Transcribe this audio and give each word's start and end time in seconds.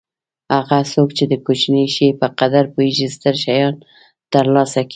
هغه 0.55 0.77
څوک 0.93 1.09
چې 1.17 1.25
د 1.31 1.33
کوچني 1.45 1.85
شي 1.95 2.07
په 2.19 2.27
قدر 2.39 2.63
پوهېږي 2.73 3.07
ستر 3.15 3.35
شیان 3.43 3.73
ترلاسه 4.33 4.81
کوي. 4.83 4.89